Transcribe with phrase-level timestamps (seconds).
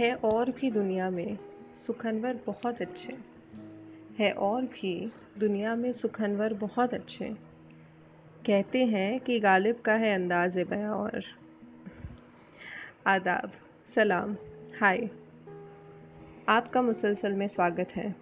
[0.00, 1.38] है और भी दुनिया में
[1.86, 3.18] सुखनवर बहुत अच्छे।
[4.18, 7.24] है और भी दुनिया में सुखनवर बहुत अच्छे।
[8.46, 11.24] कहते हैं कि गालिब का है अंदाज बयां और
[13.06, 13.52] आदाब,
[13.94, 14.36] सलाम,
[14.80, 15.10] हाय।
[16.48, 18.14] आपका मुसलसल में स्वागत है।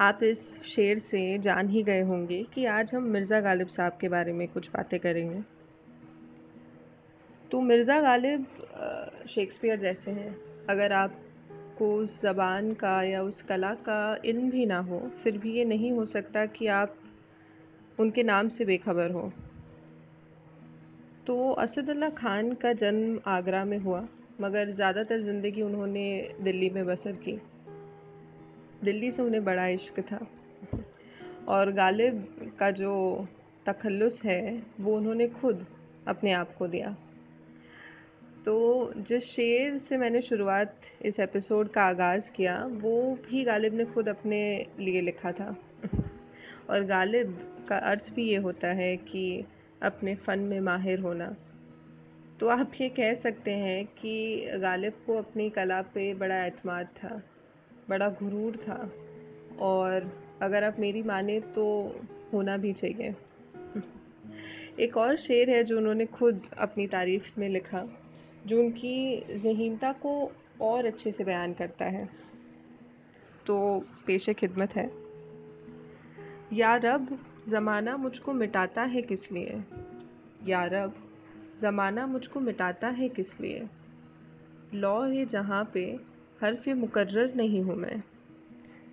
[0.00, 4.08] आप इस शेर से जान ही गए होंगे कि आज हम मिर्ज़ा गालिब साहब के
[4.08, 5.55] बारे में कुछ बातें करेंगे।
[7.50, 8.46] तो मिर्ज़ा गालिब
[9.30, 10.36] शेक्सपियर जैसे हैं।
[10.68, 15.52] अगर आपको उस ज़बान का या उस कला का इल्म भी ना हो, फिर भी
[15.52, 16.96] ये नहीं हो सकता कि आप
[17.98, 19.32] उनके नाम से बेखबर हो।
[21.26, 24.06] तो असदुल्ला ख़ान का जन्म आगरा में हुआ,
[24.40, 27.38] मगर ज़्यादातर ज़िंदगी उन्होंने दिल्ली में बसर की।
[28.84, 30.26] दिल्ली से उन्हें बड़ा इश्क था।
[31.48, 32.26] और गालिब
[32.58, 32.92] का जो
[33.66, 35.66] तखल्लुस है, वो उन्होंने खुद
[36.08, 36.96] अपने आप को दिया।
[38.46, 43.84] तो जिस शेर से मैंने शुरुआत इस एपिसोड का आगाज़ किया, वो भी गालिब ने
[43.84, 45.56] खुद अपने लिए लिखा था।
[46.70, 49.44] और गालिब का अर्थ भी ये होता है कि
[49.82, 51.36] अपने फ़न में माहिर होना।
[52.40, 57.22] तो आप ये कह सकते हैं कि गालिब को अपनी कला पे बड़ा अतमाद था,
[57.88, 58.92] बड़ा गुरूर था।
[59.60, 61.96] और अगर आप मेरी माने तो
[62.32, 63.14] होना भी चाहिए।
[64.80, 68.02] एक और शेर है जो उन्होंने खुद अपनी तारीफ़ में लिखा।
[68.46, 72.08] जो उनकी जहीनता को और अच्छे से बयान करता है।
[73.46, 75.06] तो पेश खिदमत है।
[76.52, 79.64] या रब, ज़माना मुझको मिटाता है किस लिए?
[80.46, 81.12] या रब,
[81.60, 83.66] ज़माना मुझको मिटाता है किस लिए?
[84.74, 86.00] लॉ है जहाँ पे
[86.42, 88.02] हरफ मुकर्र नहीं हूँ मैं।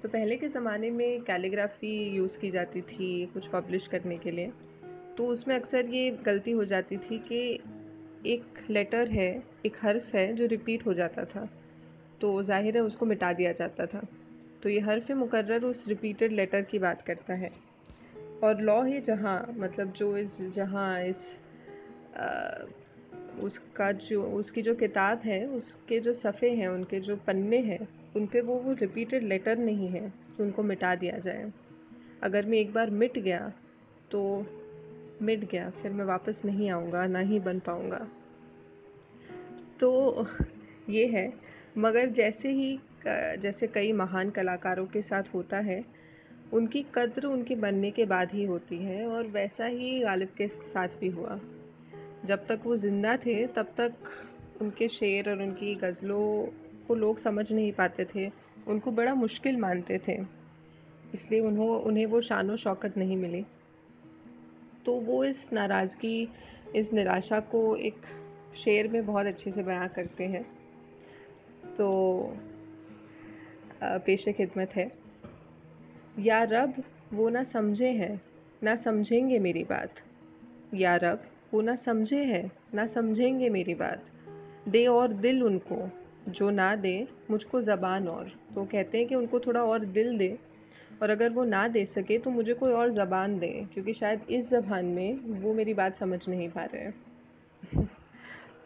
[0.04, 4.52] तो पहले के ज़माने में कैलीग्राफी यूज़ की जाती थी कुछ पब्लिश करने के लिए।
[5.18, 7.60] तो उसमें अक्सर ये गलती हो जाती थी कि
[8.26, 11.48] एक लेटर है एक हर्फ है जो रिपीट हो जाता था।
[12.22, 14.02] तो ज़ाहिर है उसको मिटा दिया जाता था।
[14.64, 17.52] तो ये हर्फ मुकर्र उस रिपीटेड लेटर की बात करता है।
[18.44, 21.26] और लॉ ही जहाँ मतलब जो इस जहाँ इस
[22.18, 22.66] आ,
[23.44, 28.26] उसका जो उसकी जो किताब है उसके जो सफ़े हैं उनके जो पन्ने हैं उन
[28.28, 31.52] पे वो वो रिपीटेड लेटर नहीं है कि उनको मिटा दिया जाए।
[32.24, 33.52] अगर मैं एक बार मिट गया
[34.12, 34.22] तो
[35.24, 38.08] मिट गया, फिर मैं वापस नहीं आऊँगा, ना ही बन पाऊँगा।
[39.80, 40.28] तो
[40.90, 41.32] ये है,
[41.78, 45.84] मगर जैसे ही जैसे कई महान कलाकारों के साथ होता है,
[46.54, 51.00] उनकी कद्र उनके बनने के बाद ही होती है, और वैसा ही गालिब के साथ
[51.00, 51.40] भी हुआ।
[52.26, 56.46] जब तक वो ज़िंदा थे, तब तक उनके शेर और उनकी गज़लों
[56.88, 58.30] को लोग समझ नहीं पाते थे,
[58.68, 60.18] उनको बड़ा मुश्किल मानते थे।
[61.14, 63.44] इसलिए उन्हों, उन्हें वो शान शौकत नहीं मिली।
[64.86, 66.30] तो वो इस नाराज़गी,
[66.76, 67.96] इस निराशा को एक
[68.58, 70.44] शेर में बहुत अच्छे से बयां करते हैं।
[71.78, 72.20] तो
[73.84, 74.92] पेश खिदमत है।
[76.20, 76.74] या रब,
[77.14, 78.22] वो ना समझे हैं,
[78.64, 79.96] ना समझेंगे मेरी बात।
[80.74, 81.24] या रब,
[81.54, 84.04] वो ना समझे हैं, ना समझेंगे मेरी बात।
[84.68, 85.90] दे और दिल उनको,
[86.30, 90.40] जो ना दे, मुझको ज़बान और। तो कहते हैं कि उनको थोड़ा और दिल दे।
[91.04, 94.50] और अगर वो ना दे सके तो मुझे कोई और ज़बान दे, क्योंकि शायद इस
[94.50, 96.94] ज़बान में वो मेरी बात समझ नहीं पा रहे हैं।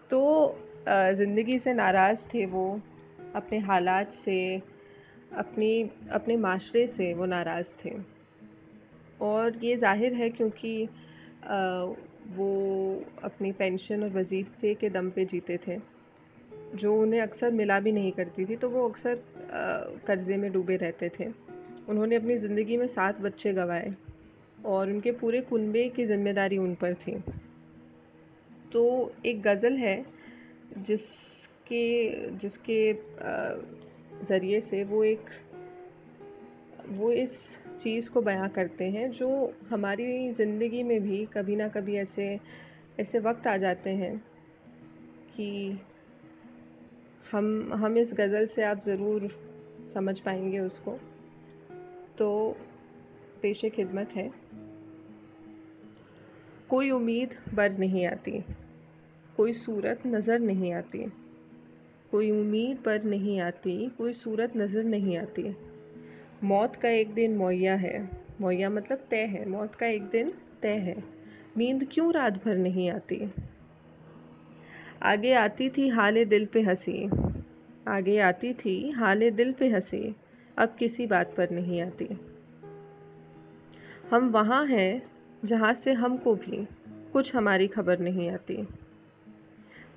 [0.09, 0.19] तो
[0.89, 2.81] ज़िंदगी से नाराज़ थे वो,
[3.35, 4.37] अपने हालात से,
[5.37, 7.95] अपनी, अपने माशरे से वो नाराज़ थे।
[9.21, 10.85] और ये ज़ाहिर है क्योंकि
[12.37, 12.51] वो
[13.23, 15.79] अपनी पेंशन और वजीफ़े के दम पे जीते थे।
[16.75, 19.21] जो उन्हें अक्सर मिला भी नहीं करती थी तो वो अक्सर
[20.07, 21.47] कर्ज़े में डूबे रहते थे।
[21.89, 23.93] उन्होंने अपनी ज़िंदगी में सात बच्चे गंवाए
[24.65, 27.17] और उनके पूरे कुनबे की ज़िम्मेदारी उन पर थी।
[28.73, 29.95] तो एक गज़ल है
[30.79, 32.93] जिसके जिसके
[34.27, 35.25] ज़रिए से वो एक,
[36.89, 37.31] वो इस
[37.83, 39.29] चीज़ को बयां करते हैं जो
[39.69, 42.39] हमारी ज़िंदगी में भी कभी ना कभी ऐसे
[42.99, 44.17] ऐसे वक्त आ जाते हैं
[45.35, 45.79] कि
[47.31, 49.28] हम हम इस गज़ल से आप ज़रूर
[49.93, 50.99] समझ पाएँगे उसको।
[52.17, 52.58] तो
[53.41, 54.31] पेश खिदमत है।
[56.69, 58.43] कोई उम्मीद बर नहीं आती।
[59.37, 61.11] कोई सूरत नज़र नहीं आती।
[62.11, 65.55] कोई उम्मीद पर नहीं आती, कोई सूरत नज़र नहीं आती।
[66.43, 68.09] मौत का एक दिन मुहैया है।
[68.41, 71.03] मुहैया मतलब तय है। मौत का एक दिन तय है।
[71.58, 73.34] नींद क्यों रात भर नहीं आती?
[75.03, 77.09] आगे आती थी हाले दिल पे हँसी।
[77.87, 80.16] आगे आती थी हाले दिल पे हँसी।
[80.57, 82.07] अब किसी बात पर नहीं आती।
[84.11, 85.11] हम वहाँ हैं,
[85.45, 86.67] जहाँ से हमको भी
[87.13, 88.67] कुछ हमारी खबर नहीं आती।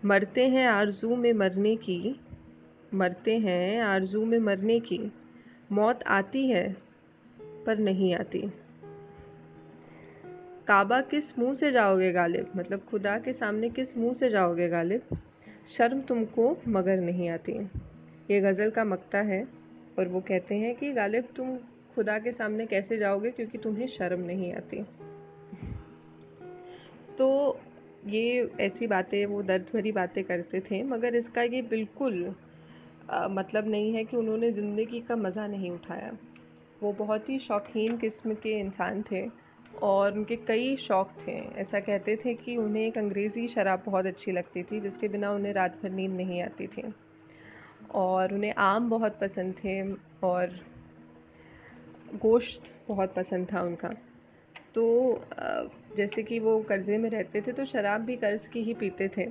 [0.04, 2.20] मरते हैं आरज़ू में मरने की,
[2.94, 5.12] मरते हैं आरज़ू में मरने की।
[5.72, 6.76] मौत आती है,
[7.40, 8.52] पर नहीं आती।
[10.66, 12.52] काबा किस मुँह से जाओगे गालिब?
[12.56, 15.02] मतलब खुदा के सामने किस मुँह से जाओगे गालिब?
[15.76, 17.52] शर्म तुमको मगर नहीं आती।
[18.30, 19.59] ये गज़ल का मकता है।
[20.00, 21.56] और वो कहते हैं कि गालिब तुम
[21.94, 24.82] खुदा के सामने कैसे जाओगे क्योंकि तुम्हें शर्म नहीं आती?
[27.19, 27.58] तो
[28.06, 32.35] ये ऐसी बातें वो दर्द भरी बातें करते थे मगर इसका ये बिल्कुल
[33.11, 36.11] आ, मतलब नहीं है कि उन्होंने ज़िंदगी का मज़ा नहीं उठाया।
[36.82, 39.25] वो बहुत ही शौकीन किस्म के इंसान थे
[39.82, 44.32] और उनके कई शौक़ थे। ऐसा कहते थे कि उन्हें एक अंग्रेज़ी शराब बहुत अच्छी
[44.32, 46.82] लगती थी जिसके बिना उन्हें रात भर नींद नहीं आती थी।
[47.94, 49.81] और उन्हें आम बहुत पसंद थे
[50.26, 50.58] और
[52.14, 53.88] गोश्त बहुत पसंद था उनका।
[54.75, 54.84] तो
[55.96, 59.26] जैसे कि वो कर्ज़े में रहते थे तो शराब भी कर्ज़ की ही पीते थे।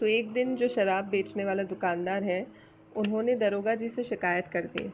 [0.00, 2.46] तो एक दिन जो शराब बेचने वाला दुकानदार है,
[2.96, 4.88] उन्होंने दरोगा जी से शिकायत कर दी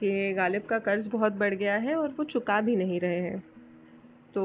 [0.00, 3.38] कि गालिब का कर्ज़ बहुत बढ़ गया है और वो चुका भी नहीं रहे हैं।
[4.34, 4.44] तो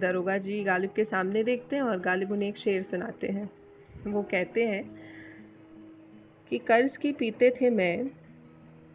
[0.00, 3.50] दरोगा जी गालिब के सामने देखते हैं और गालिब उन्हें एक शेर सुनाते हैं।
[4.12, 4.98] वो कहते हैं
[6.50, 8.06] कि कर्ज़ की पीते थे मैं,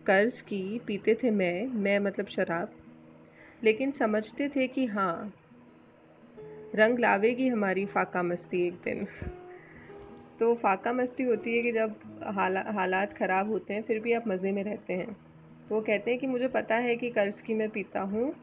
[0.06, 2.72] कर्ज़ की पीते थे मैं मैं मतलब शराब।
[3.64, 5.34] लेकिन समझते थे कि हाँ
[6.76, 9.06] रंग लावेगी हमारी फाका मस्ती एक दिन।
[10.40, 14.28] तो फाका मस्ती होती है कि जब हाला, हालात ख़राब होते हैं, फिर भी आप
[14.28, 15.14] मज़े में रहते हैं।
[15.70, 18.36] तो वो कहते हैं कि मुझे पता है कि कर्ज़ की मैं पीता हूँ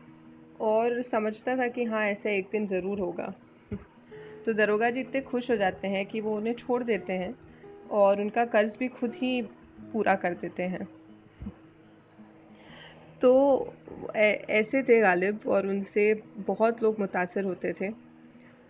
[0.61, 3.35] और समझता था कि हाँ ऐसा एक दिन ज़रूर होगा।
[4.47, 7.35] तो दरोगा जी इतने खुश हो जाते हैं कि वो उन्हें छोड़ देते हैं
[7.91, 9.41] और उनका कर्ज़ भी खुद ही
[9.93, 10.89] पूरा कर देते हैं।
[13.23, 13.75] तो
[14.17, 17.91] ऐसे थे गालिब और उनसे बहुत लोग मुतासर होते थे।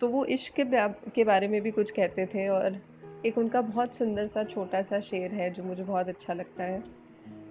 [0.01, 0.63] तो वो इश्क के
[1.11, 2.77] के बारे में भी कुछ कहते थे और
[3.25, 6.81] एक उनका बहुत सुंदर सा, छोटा सा शेर है जो मुझे बहुत अच्छा लगता है।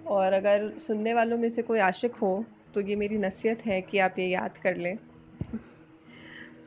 [0.07, 3.99] और अगर सुनने वालों में से कोई आशिक हो तो ये मेरी नसीहत है कि
[3.99, 4.97] आप ये याद कर लें।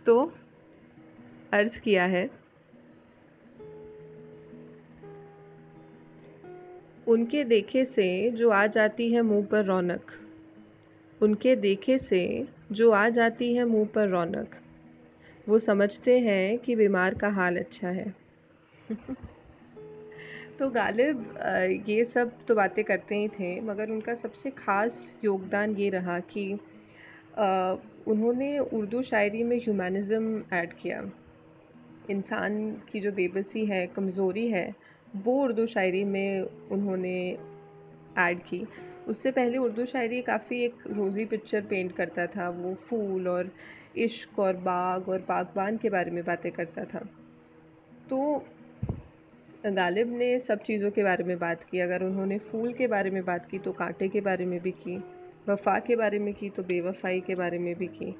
[0.06, 0.32] तो
[1.54, 2.28] अर्ज़ किया है।
[7.08, 10.12] उनके देखे से जो आ जाती है मुँह पर रौनक।
[11.20, 12.22] उनके देखे से
[12.72, 14.56] जो आ जाती है मुँह पर रौनक।
[15.48, 18.14] वो समझते हैं कि बीमार का हाल अच्छा है।
[20.58, 21.38] तो गालिब
[21.88, 26.52] ये सब तो बातें करते ही थे, मगर उनका सबसे ख़ास योगदान ये रहा कि
[28.08, 31.02] उन्होंने उर्दू शायरी में ह्यूमनिज़म ऐड किया।
[32.10, 34.74] इंसान की जो बेबसी है, कमज़ोरी है,
[35.16, 36.40] वो उर्दू शायरी में
[36.70, 37.38] उन्होंने
[38.18, 38.66] ऐड की।
[39.08, 43.50] उससे पहले उर्दू शायरी काफ़ी एक रोज़ी पिक्चर पेंट करता था, वो फूल और
[43.96, 46.98] इश्क और बाग और बागबान के बारे में बातें करता था।
[48.10, 48.44] तो
[49.66, 53.24] गालिब ने सब चीज़ों के बारे में बात की, अगर उन्होंने फूल के बारे में
[53.24, 54.96] बात की तो कांटे के बारे में भी की,
[55.48, 58.14] वफ़ा के बारे में की तो बेवफ़ाई के बारे में भी की।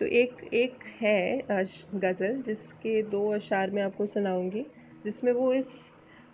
[0.00, 1.42] तो एक एक है
[1.94, 4.66] गज़ल जिसके दो अशार में आपको सुनाऊँगी,
[5.04, 5.68] जिसमें वो इस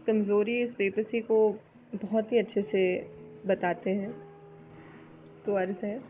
[0.06, 1.50] कमज़ोरी, इस बेबसी को
[1.94, 2.84] बहुत ही अच्छे से
[3.46, 4.12] बताते हैं।
[5.46, 6.00] तो अर्ज़ है,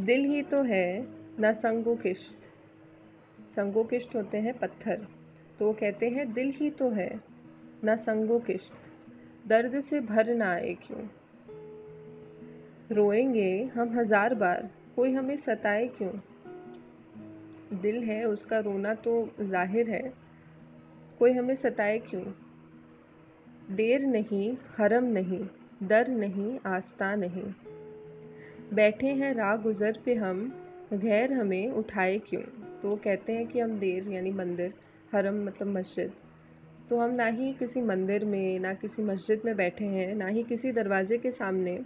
[0.00, 1.06] दिल ही तो है
[1.38, 2.36] ना संगो किश्त।
[3.56, 5.06] संगो किश्त होते हैं पत्थर।
[5.58, 7.10] तो वो कहते हैं, दिल ही तो है
[7.84, 8.72] ना संगो किश्त।
[9.48, 11.06] दर्द से भर ना आए क्यों?
[12.92, 16.10] रोएँगे हम हज़ार बार। कोई हमें सताए क्यों?
[17.80, 20.12] दिल है, उसका रोना तो ज़ाहिर है।
[21.18, 22.24] कोई हमें सताए क्यों?
[23.76, 25.46] देर नहीं, हरम नहीं,
[25.82, 27.54] दर नहीं, आस्था नहीं।
[28.74, 30.54] बैठे हैं राह गुज़र पे हम,
[30.92, 32.42] गैर हमें उठाए क्यों?
[32.82, 34.74] तो कहते हैं कि हम देर, यानी मंदिर,
[35.12, 36.12] हरम मतलब मस्जिद।
[36.90, 40.42] तो हम ना ही किसी मंदिर में, ना किसी मस्जिद में बैठे हैं, ना ही
[40.42, 41.80] किसी दरवाज़े के सामने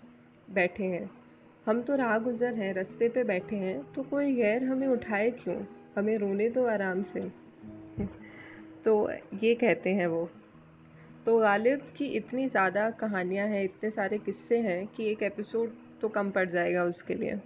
[0.51, 1.22] बैठे हैं।
[1.67, 5.57] हम तो राह गुज़र हैं, रस्ते पे बैठे हैं तो कोई गैर हमें उठाए क्यों?
[5.97, 7.21] हमें रोने दो आराम से।
[8.85, 8.95] तो
[9.43, 10.29] ये कहते हैं वो।
[11.27, 16.09] तो गालिब की इतनी ज़्यादा कहानियाँ हैं, इतने सारे किस्से हैं कि एक एपिसोड तो
[16.09, 17.37] कम पड़ जाएगा उसके लिए।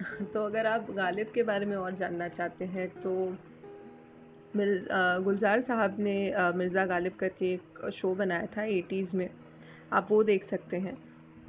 [0.34, 3.36] तो अगर आप गालिब के बारे में और जानना चाहते हैं तो
[4.56, 6.16] गुलजार साहब ने
[6.56, 9.28] मिर्ज़ा गालिब करके एक शो बनाया था एटीज़ में।
[9.92, 10.96] आप वो देख सकते हैं।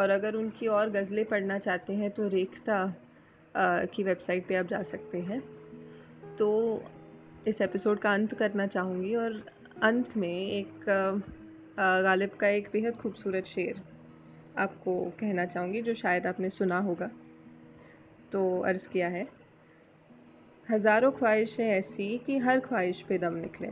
[0.01, 2.86] और अगर उनकी और गज़लें पढ़ना चाहते हैं तो रेखता
[3.55, 5.39] की वेबसाइट पे आप जा सकते हैं।
[6.38, 6.50] तो
[7.48, 9.43] इस एपिसोड का अंत करना चाहूँगी और
[9.84, 10.86] अंत में एक
[11.79, 13.81] गालिब का एक बेहद खूबसूरत शेर
[14.58, 17.10] आपको कहना चाहूँगी, जो शायद आपने सुना होगा।
[18.31, 19.25] तो अर्ज़ किया है,
[20.67, 23.67] हज़ारों ख्वाहिशें ऐसी कि हर ख्वाहिश पे दम निकले।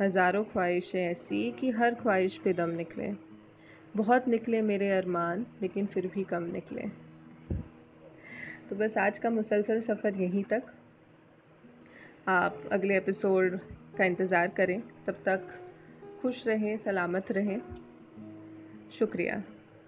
[0.00, 3.08] हज़ारों ख्वाहिशें ऐसी कि हर ख्वाहिश पे दम निकले।
[3.96, 6.82] बहुत निकले मेरे अरमान, लेकिन फिर भी कम निकले।
[8.68, 10.62] तो बस आज का मुसलसल सफ़र यहीं तक।
[12.28, 13.58] आप अगले एपिसोड
[13.98, 15.48] का इंतज़ार करें। तब तक
[16.22, 17.60] खुश रहें, सलामत रहें।
[18.98, 19.42] शुक्रिया।